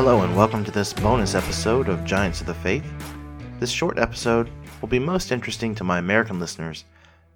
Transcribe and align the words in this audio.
and 0.00 0.34
welcome 0.34 0.64
to 0.64 0.70
this 0.70 0.94
bonus 0.94 1.34
episode 1.34 1.90
of 1.90 2.06
Giants 2.06 2.40
of 2.40 2.46
the 2.46 2.54
Faith. 2.54 2.90
This 3.60 3.70
short 3.70 3.98
episode 3.98 4.50
will 4.80 4.88
be 4.88 4.98
most 4.98 5.30
interesting 5.30 5.74
to 5.74 5.84
my 5.84 5.98
American 5.98 6.40
listeners 6.40 6.84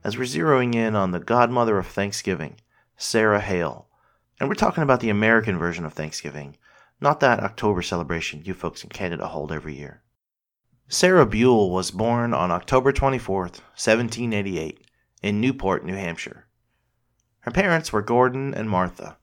as 0.03 0.17
we're 0.17 0.25
zeroing 0.25 0.75
in 0.75 0.97
on 0.97 1.11
the 1.11 1.21
godmother 1.21 1.77
of 1.77 1.87
Thanksgiving, 1.87 2.57
Sarah 2.97 3.41
Hale. 3.41 3.87
And 4.41 4.49
we're 4.49 4.55
talking 4.55 4.83
about 4.83 5.01
the 5.01 5.11
American 5.11 5.59
version 5.59 5.85
of 5.85 5.93
Thanksgiving, 5.93 6.57
not 7.03 7.21
that 7.21 7.39
October 7.41 7.83
celebration 7.83 8.43
you 8.47 8.55
folks 8.55 8.83
in 8.83 8.89
Canada 8.89 9.27
hold 9.27 9.53
every 9.53 9.77
year. 9.77 10.03
Sarah 10.89 11.27
Buell 11.27 11.71
was 11.71 11.91
born 11.91 12.33
on 12.33 12.51
October 12.51 12.93
24th, 12.93 13.61
1788, 13.77 14.81
in 15.23 15.39
Newport, 15.39 15.85
New 15.85 15.97
Hampshire. 15.97 16.47
Her 17.41 17.51
parents 17.51 17.93
were 17.93 18.03
Gordon 18.03 18.55
and 18.55 18.71
Martha. 18.71 19.19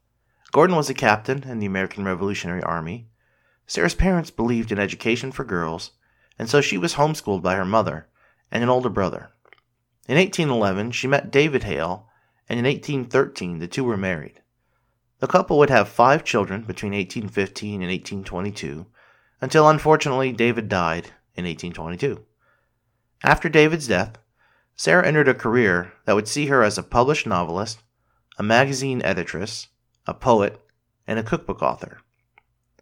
Gordon 0.52 0.76
was 0.76 0.92
a 0.92 0.94
captain 0.94 1.44
in 1.44 1.58
the 1.58 1.66
American 1.66 2.06
Revolutionary 2.06 2.62
Army. 2.62 3.08
Sarah's 3.72 3.96
parents 3.96 4.32
believed 4.32 4.74
in 4.74 4.80
education 4.80 5.32
for 5.32 5.46
girls, 5.46 5.92
and 6.38 6.50
so 6.50 6.60
she 6.60 6.78
was 6.78 6.96
homeschooled 6.96 7.42
by 7.42 7.56
her 7.56 7.64
mother 7.64 8.10
and 8.52 8.64
an 8.64 8.70
older 8.70 8.90
brother. 8.90 9.32
In 10.10 10.18
1811, 10.18 10.92
she 10.92 11.08
met 11.08 11.32
David 11.32 11.64
Hale, 11.64 12.10
and 12.50 12.60
in 12.60 12.66
1813, 12.66 13.60
the 13.60 13.70
two 13.70 13.86
were 13.86 13.96
married. 13.96 14.42
The 15.20 15.28
couple 15.28 15.58
would 15.58 15.70
have 15.70 15.88
five 15.88 16.26
children 16.26 16.64
between 16.64 16.92
1815 16.92 17.76
and 17.76 17.90
1822, 17.90 18.88
until 19.40 19.70
unfortunately 19.70 20.34
David 20.34 20.68
died 20.68 21.06
in 21.36 21.46
1822. 21.46 22.26
After 23.24 23.48
David's 23.48 23.88
death, 23.88 24.18
Sarah 24.76 25.08
entered 25.08 25.30
a 25.30 25.34
career 25.34 25.94
that 26.04 26.16
would 26.16 26.28
see 26.28 26.48
her 26.48 26.62
as 26.62 26.78
a 26.78 26.84
published 26.84 27.26
novelist, 27.26 27.82
a 28.38 28.44
magazine 28.44 29.02
editress, 29.04 29.68
a 30.06 30.14
poet, 30.14 30.60
and 31.08 31.18
a 31.18 31.24
cookbook 31.24 31.62
author. 31.62 32.02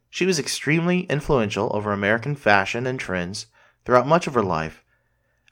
She 0.09 0.25
was 0.25 0.39
extremely 0.39 1.01
influential 1.01 1.71
over 1.73 1.91
American 1.91 2.35
fashion 2.35 2.87
and 2.87 2.99
trends 2.99 3.45
throughout 3.85 4.07
much 4.07 4.27
of 4.27 4.33
her 4.33 4.43
life, 4.43 4.83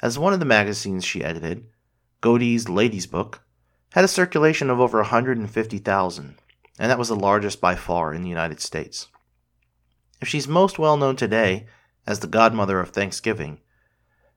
as 0.01 0.17
one 0.17 0.33
of 0.33 0.39
the 0.39 0.45
magazines 0.45 1.05
she 1.05 1.23
edited, 1.23 1.65
Godey's 2.21 2.67
Lady's 2.67 3.07
Book, 3.07 3.43
had 3.91 4.03
a 4.03 4.07
circulation 4.07 4.69
of 4.69 4.79
over 4.79 4.99
150,000, 4.99 6.35
and 6.79 6.91
that 6.91 6.99
was 6.99 7.07
the 7.07 7.15
largest 7.15 7.61
by 7.61 7.75
far 7.75 8.13
in 8.13 8.23
the 8.23 8.29
United 8.29 8.59
States. 8.59 9.07
If 10.21 10.27
she's 10.27 10.47
most 10.47 10.79
well 10.79 10.97
known 10.97 11.15
today 11.15 11.67
as 12.05 12.19
the 12.19 12.27
godmother 12.27 12.79
of 12.79 12.89
Thanksgiving, 12.89 13.59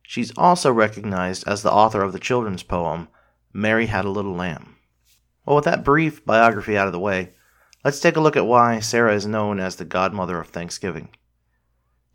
she's 0.03 0.37
also 0.37 0.71
recognized 0.71 1.47
as 1.47 1.63
the 1.63 1.73
author 1.73 2.03
of 2.03 2.13
the 2.13 2.19
children's 2.19 2.63
poem 2.63 3.09
Mary 3.53 3.87
Had 3.87 4.05
a 4.05 4.11
Little 4.11 4.35
Lamb. 4.35 4.77
Well, 5.47 5.57
with 5.57 5.65
that 5.65 5.85
brief 5.85 6.25
biography 6.25 6.77
out 6.77 6.87
of 6.87 6.93
the 6.93 7.01
way, 7.01 7.33
let's 7.85 8.01
take 8.01 8.17
a 8.17 8.21
look 8.21 8.37
at 8.37 8.47
why 8.47 8.81
Sarah 8.81 9.15
is 9.15 9.27
known 9.27 9.59
as 9.59 9.77
the 9.77 9.85
godmother 9.85 10.39
of 10.41 10.49
Thanksgiving. 10.49 11.09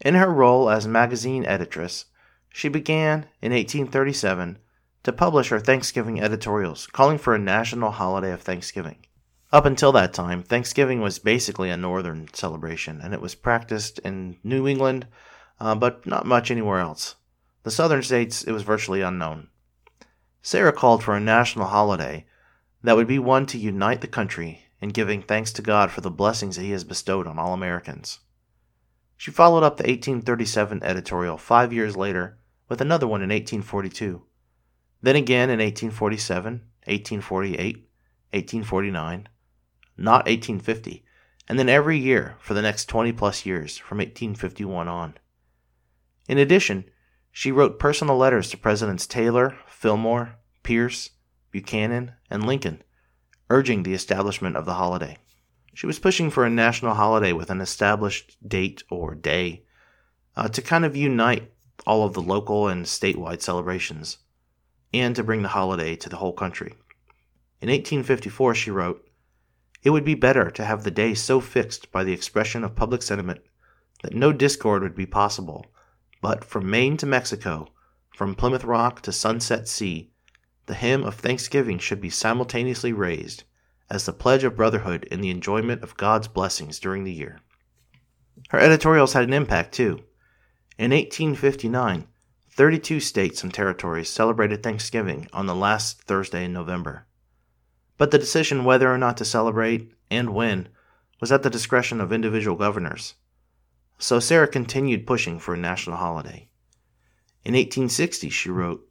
In 0.02 0.16
her 0.16 0.32
role 0.32 0.70
as 0.70 0.88
magazine 0.88 1.46
editress, 1.46 2.06
she 2.50 2.70
began 2.70 3.28
in 3.42 3.52
1837 3.52 4.60
to 5.04 5.14
publish 5.14 5.50
her 5.50 5.60
Thanksgiving 5.60 6.22
editorials 6.22 6.88
calling 6.88 7.18
for 7.18 7.36
a 7.36 7.40
national 7.40 7.92
holiday 7.92 8.32
of 8.32 8.42
Thanksgiving. 8.42 8.98
Up 9.52 9.66
until 9.66 9.92
that 9.94 10.14
time, 10.14 10.44
Thanksgiving 10.44 11.02
was 11.02 11.20
basically 11.20 11.70
a 11.70 11.78
northern 11.78 12.28
celebration, 12.34 13.00
and 13.02 13.14
it 13.14 13.22
was 13.22 13.36
practiced 13.36 14.00
in 14.00 14.38
New 14.44 14.68
England, 14.68 15.08
uh, 15.60 15.76
but 15.76 16.06
not 16.06 16.26
much 16.26 16.52
anywhere 16.52 16.80
else. 16.80 17.16
The 17.64 17.72
southern 17.72 18.04
states, 18.04 18.44
it 18.44 18.52
was 18.52 18.64
virtually 18.64 19.02
unknown. 19.02 19.48
Sarah 20.42 20.74
called 20.74 21.04
for 21.04 21.16
a 21.16 21.20
national 21.20 21.68
holiday 21.68 22.26
that 22.84 22.96
would 22.96 23.08
be 23.08 23.18
one 23.18 23.46
to 23.48 23.58
unite 23.58 24.02
the 24.02 24.08
country 24.08 24.65
in 24.86 24.90
giving 24.90 25.20
thanks 25.20 25.52
to 25.52 25.64
God 25.64 25.90
for 25.90 26.02
the 26.02 26.12
blessings 26.12 26.56
that 26.58 26.62
He 26.62 26.70
has 26.70 26.84
bestowed 26.84 27.26
on 27.26 27.40
all 27.40 27.54
Americans. 27.54 28.20
She 29.18 29.32
followed 29.32 29.64
up 29.64 29.78
the 29.78 29.84
1837 29.84 30.84
editorial 30.84 31.40
five 31.40 31.74
years 31.74 31.98
later 31.98 32.38
with 32.70 32.82
another 32.82 33.08
one 33.08 33.24
in 33.24 33.30
1842, 33.30 34.22
then 35.02 35.16
again 35.16 35.50
in 35.50 35.58
1847, 35.58 36.52
1848, 36.86 37.78
1849, 38.30 39.28
not 39.98 40.28
1850, 40.28 41.04
and 41.48 41.58
then 41.58 41.68
every 41.68 41.98
year 41.98 42.36
for 42.40 42.54
the 42.54 42.62
next 42.62 42.86
20 42.86 43.12
plus 43.14 43.44
years 43.44 43.80
from 43.80 43.98
1851 43.98 44.88
on. 44.88 45.16
In 46.30 46.38
addition, 46.38 46.86
she 47.32 47.52
wrote 47.52 47.80
personal 47.80 48.18
letters 48.18 48.52
to 48.52 48.58
Presidents 48.58 49.08
Taylor, 49.08 49.58
Fillmore, 49.66 50.36
Pierce, 50.62 51.10
Buchanan, 51.50 52.12
and 52.30 52.46
Lincoln, 52.46 52.84
urging 53.50 53.84
the 53.84 53.94
establishment 53.94 54.56
of 54.56 54.66
the 54.66 54.74
holiday. 54.74 55.18
She 55.74 55.86
was 55.86 56.00
pushing 56.00 56.30
for 56.30 56.46
a 56.46 56.50
national 56.50 56.94
holiday 56.94 57.34
with 57.34 57.50
an 57.50 57.62
established 57.62 58.38
date 58.48 58.84
or 58.90 59.14
day 59.14 59.64
uh, 60.36 60.48
to 60.50 60.62
kind 60.62 60.86
of 60.86 60.96
unite 60.96 61.52
all 61.86 62.06
of 62.06 62.14
the 62.14 62.22
local 62.22 62.68
and 62.68 62.86
statewide 62.86 63.42
celebrations 63.42 64.20
and 64.94 65.16
to 65.16 65.24
bring 65.24 65.42
the 65.42 65.50
holiday 65.50 65.96
to 65.98 66.10
the 66.10 66.18
whole 66.18 66.34
country. 66.34 66.74
In 67.62 67.70
1854, 67.70 68.56
she 68.56 68.72
wrote, 68.72 69.06
It 69.84 69.90
would 69.90 70.06
be 70.06 70.16
better 70.16 70.50
to 70.52 70.64
have 70.64 70.84
the 70.84 70.92
day 70.92 71.14
so 71.14 71.40
fixed 71.40 71.92
by 71.92 72.04
the 72.04 72.14
expression 72.14 72.64
of 72.64 72.76
public 72.76 73.02
sentiment 73.02 73.42
that 74.04 74.14
no 74.14 74.32
discord 74.32 74.82
would 74.82 74.96
be 74.96 75.06
possible, 75.06 75.66
but 76.22 76.44
from 76.44 76.70
Maine 76.70 76.98
to 76.98 77.06
Mexico, 77.06 77.68
from 78.16 78.36
Plymouth 78.36 78.64
Rock 78.64 79.02
to 79.02 79.12
Sunset 79.12 79.68
Sea, 79.68 80.12
the 80.66 80.74
hymn 80.74 81.04
of 81.04 81.16
thanksgiving 81.16 81.80
should 81.80 82.02
be 82.02 82.10
simultaneously 82.10 82.94
raised 82.94 83.44
as 83.90 84.06
the 84.06 84.14
pledge 84.14 84.44
of 84.44 84.56
brotherhood 84.56 85.04
in 85.06 85.22
the 85.22 85.30
enjoyment 85.30 85.84
of 85.84 85.98
God's 85.98 86.28
blessings 86.28 86.80
during 86.80 87.04
the 87.04 87.14
year. 87.14 87.40
Her 88.50 88.60
editorials 88.60 89.14
had 89.14 89.24
an 89.24 89.34
impact, 89.34 89.74
too. 89.74 90.04
In 90.78 90.92
1859, 90.92 92.08
32 92.50 93.00
states 93.00 93.44
and 93.44 93.54
territories 93.54 94.10
celebrated 94.10 94.64
Thanksgiving 94.64 95.28
on 95.34 95.46
the 95.46 95.56
last 95.56 96.02
Thursday 96.04 96.46
in 96.46 96.54
November. 96.54 97.06
But 97.98 98.12
the 98.12 98.18
decision 98.18 98.66
whether 98.66 98.92
or 98.92 98.98
not 98.98 99.18
to 99.18 99.26
celebrate 99.26 99.94
and 100.10 100.34
when 100.34 100.70
was 101.20 101.32
at 101.32 101.44
the 101.44 101.50
discretion 101.50 102.02
of 102.02 102.12
individual 102.12 102.58
governors. 102.58 103.16
So 103.98 104.20
Sarah 104.20 104.48
continued 104.48 105.08
pushing 105.08 105.40
for 105.40 105.54
a 105.54 105.58
national 105.58 105.98
holiday. 105.98 106.50
In 107.44 107.54
1860, 107.54 108.30
she 108.30 108.50
wrote, 108.50 108.86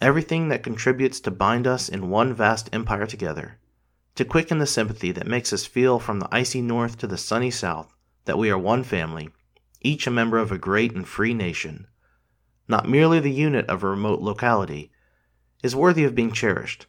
everything 0.00 0.48
that 0.48 0.62
contributes 0.62 1.20
to 1.20 1.30
bind 1.30 1.66
us 1.66 1.88
in 1.88 2.08
one 2.08 2.32
vast 2.32 2.70
empire 2.72 3.06
together, 3.06 3.58
to 4.14 4.24
quicken 4.24 4.58
the 4.58 4.66
sympathy 4.66 5.12
that 5.12 5.26
makes 5.26 5.52
us 5.52 5.66
feel 5.66 5.98
from 5.98 6.20
the 6.20 6.28
icy 6.32 6.62
north 6.62 6.96
to 6.98 7.06
the 7.06 7.18
sunny 7.18 7.50
south 7.50 7.94
that 8.24 8.38
we 8.38 8.50
are 8.50 8.58
one 8.58 8.82
family, 8.82 9.28
each 9.80 10.06
a 10.06 10.10
member 10.10 10.38
of 10.38 10.50
a 10.50 10.58
great 10.58 10.94
and 10.94 11.06
free 11.06 11.34
nation, 11.34 11.86
not 12.66 12.88
merely 12.88 13.20
the 13.20 13.30
unit 13.30 13.66
of 13.68 13.82
a 13.82 13.88
remote 13.88 14.20
locality, 14.20 14.90
is 15.62 15.76
worthy 15.76 16.04
of 16.04 16.14
being 16.14 16.32
cherished. 16.32 16.86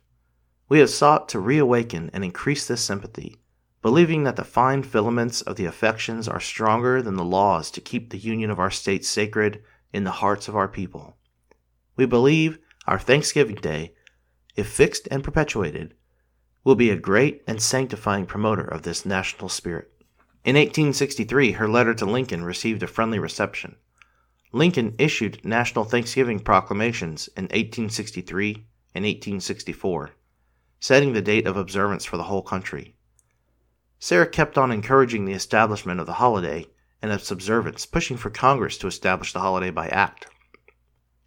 We 0.69 0.79
have 0.79 0.89
sought 0.89 1.27
to 1.29 1.39
reawaken 1.39 2.09
and 2.13 2.23
increase 2.23 2.65
this 2.65 2.81
sympathy, 2.81 3.41
believing 3.81 4.23
that 4.23 4.35
the 4.37 4.45
fine 4.45 4.83
filaments 4.83 5.41
of 5.41 5.57
the 5.57 5.65
affections 5.65 6.27
are 6.27 6.39
stronger 6.39 7.01
than 7.01 7.15
the 7.15 7.25
laws 7.25 7.71
to 7.71 7.81
keep 7.81 8.09
the 8.09 8.17
union 8.17 8.49
of 8.49 8.59
our 8.59 8.71
states 8.71 9.09
sacred 9.09 9.63
in 9.91 10.05
the 10.05 10.11
hearts 10.11 10.47
of 10.47 10.55
our 10.55 10.67
people. 10.67 11.17
We 11.97 12.05
believe 12.05 12.59
our 12.91 12.99
Thanksgiving 12.99 13.55
Day, 13.55 13.93
if 14.57 14.67
fixed 14.67 15.07
and 15.09 15.23
perpetuated, 15.23 15.93
will 16.65 16.75
be 16.75 16.89
a 16.89 16.97
great 16.97 17.41
and 17.47 17.61
sanctifying 17.61 18.25
promoter 18.25 18.65
of 18.65 18.81
this 18.81 19.05
national 19.05 19.47
spirit. 19.47 19.89
In 20.43 20.57
1863, 20.57 21.53
her 21.53 21.69
letter 21.69 21.93
to 21.93 22.05
Lincoln 22.05 22.43
received 22.43 22.83
a 22.83 22.87
friendly 22.87 23.17
reception. 23.17 23.77
Lincoln 24.51 24.93
issued 24.99 25.45
national 25.45 25.85
Thanksgiving 25.85 26.41
proclamations 26.41 27.29
in 27.37 27.45
1863 27.45 28.55
and 28.93 29.05
1864, 29.05 30.11
setting 30.81 31.13
the 31.13 31.21
date 31.21 31.47
of 31.47 31.55
observance 31.55 32.03
for 32.03 32.17
the 32.17 32.23
whole 32.23 32.41
country. 32.41 32.93
Sarah 33.99 34.27
kept 34.27 34.57
on 34.57 34.69
encouraging 34.69 35.23
the 35.23 35.31
establishment 35.31 36.01
of 36.01 36.07
the 36.07 36.19
holiday 36.19 36.67
and 37.01 37.09
its 37.09 37.31
observance, 37.31 37.85
pushing 37.85 38.17
for 38.17 38.29
Congress 38.29 38.77
to 38.79 38.87
establish 38.87 39.31
the 39.31 39.39
holiday 39.39 39.69
by 39.69 39.87
act. 39.87 40.27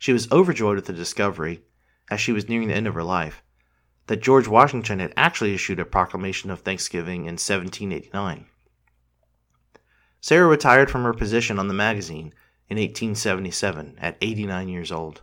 She 0.04 0.12
was 0.12 0.30
overjoyed 0.30 0.76
at 0.76 0.84
the 0.84 0.92
discovery, 0.92 1.62
as 2.10 2.20
she 2.20 2.30
was 2.30 2.46
nearing 2.46 2.68
the 2.68 2.74
end 2.74 2.86
of 2.86 2.92
her 2.92 3.02
life, 3.02 3.42
that 4.06 4.20
George 4.20 4.46
Washington 4.46 4.98
had 4.98 5.14
actually 5.16 5.54
issued 5.54 5.80
a 5.80 5.86
proclamation 5.86 6.50
of 6.50 6.60
Thanksgiving 6.60 7.20
in 7.20 7.38
1789. 7.38 8.44
Sarah 10.20 10.46
retired 10.46 10.90
from 10.90 11.04
her 11.04 11.14
position 11.14 11.58
on 11.58 11.68
the 11.68 11.72
magazine 11.72 12.34
in 12.68 12.76
1877 12.76 13.96
at 13.98 14.18
89 14.20 14.68
years 14.68 14.92
old. 14.92 15.22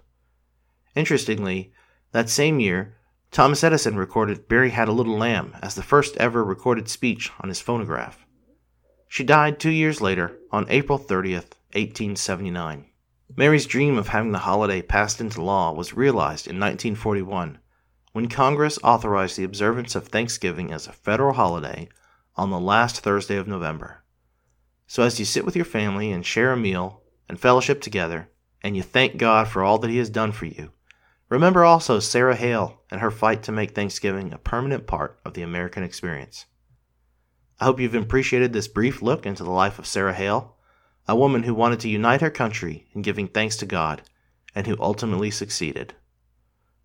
Interestingly, 0.96 1.72
that 2.12 2.28
same 2.28 2.60
year, 2.60 2.98
Thomas 3.30 3.64
Edison 3.64 3.98
recorded 3.98 4.50
Mary 4.50 4.72
Had 4.72 4.88
a 4.88 4.94
Little 4.94 5.20
Lamb 5.20 5.56
as 5.62 5.76
the 5.76 5.84
first 5.84 6.18
ever 6.18 6.44
recorded 6.44 6.90
speech 6.90 7.30
on 7.40 7.50
his 7.50 7.62
phonograph. 7.62 8.26
She 9.08 9.24
died 9.24 9.60
two 9.60 9.70
years 9.70 10.02
later 10.02 10.40
on 10.52 10.66
April 10.70 10.98
30th, 10.98 11.54
1879. 11.74 12.88
Mary's 13.38 13.66
dream 13.66 13.98
of 13.98 14.10
having 14.10 14.32
the 14.32 14.40
holiday 14.40 14.82
passed 14.82 15.22
into 15.22 15.42
law 15.42 15.72
was 15.72 15.94
realized 15.94 16.48
in 16.48 16.60
1941 16.60 17.60
when 18.12 18.28
Congress 18.28 18.78
authorized 18.84 19.38
the 19.38 19.44
observance 19.44 19.96
of 19.96 20.08
Thanksgiving 20.08 20.72
as 20.72 20.86
a 20.86 20.92
federal 20.92 21.34
holiday 21.34 21.88
on 22.36 22.50
the 22.50 22.60
last 22.60 23.00
Thursday 23.00 23.38
of 23.38 23.48
November. 23.48 24.04
So 24.86 25.04
as 25.04 25.18
you 25.20 25.26
sit 25.26 25.46
with 25.46 25.56
your 25.56 25.66
family 25.66 26.12
and 26.12 26.26
share 26.26 26.52
a 26.52 26.58
meal 26.58 27.04
and 27.30 27.40
fellowship 27.40 27.82
together, 27.82 28.30
and 28.62 28.76
you 28.76 28.84
thank 28.84 29.18
God 29.18 29.48
for 29.48 29.64
all 29.64 29.78
that 29.80 29.90
He 29.90 29.98
has 29.98 30.10
done 30.10 30.34
for 30.34 30.46
you, 30.46 30.72
remember 31.30 31.64
also 31.64 32.00
Sarah 32.00 32.36
Hale 32.36 32.82
and 32.92 33.00
her 33.00 33.12
fight 33.12 33.44
to 33.44 33.54
make 33.54 33.72
Thanksgiving 33.72 34.34
a 34.34 34.38
permanent 34.38 34.88
part 34.88 35.20
of 35.24 35.34
the 35.34 35.42
American 35.42 35.84
experience. 35.84 36.46
I 37.62 37.66
hope 37.66 37.80
you've 37.80 37.96
appreciated 37.96 38.52
this 38.52 38.68
brief 38.68 39.02
look 39.02 39.26
into 39.26 39.44
the 39.44 39.52
life 39.52 39.80
of 39.80 39.88
Sarah 39.88 40.14
Hale, 40.14 40.58
a 41.12 41.16
woman 41.16 41.44
who 41.44 41.54
wanted 41.54 41.78
to 41.82 41.90
unite 41.90 42.22
her 42.22 42.30
country 42.30 42.88
in 42.94 43.02
giving 43.02 43.28
thanks 43.28 43.58
to 43.58 43.66
God 43.66 44.02
and 44.56 44.66
who 44.66 44.78
ultimately 44.80 45.30
succeeded. 45.30 45.94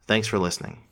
Thanks 0.08 0.26
for 0.26 0.37
listening. 0.37 0.82